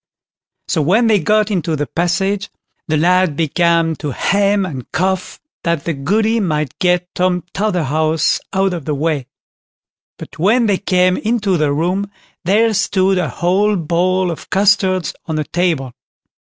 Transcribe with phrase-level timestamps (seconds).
[0.67, 2.49] So when they got into the passage,
[2.87, 8.73] the lad began to hem and cough, that the Goody might get Tom Totherhouse out
[8.73, 9.27] of the way.
[10.17, 12.09] But when they came into the room,
[12.43, 15.93] there stood a whole bowl of custards on the table.